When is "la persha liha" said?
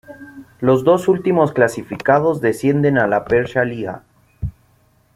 3.05-4.01